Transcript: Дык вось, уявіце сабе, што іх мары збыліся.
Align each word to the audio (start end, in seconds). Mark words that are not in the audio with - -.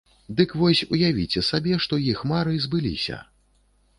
Дык 0.37 0.53
вось, 0.61 0.79
уявіце 0.95 1.43
сабе, 1.49 1.77
што 1.85 2.01
іх 2.13 2.23
мары 2.33 2.57
збыліся. 2.65 3.21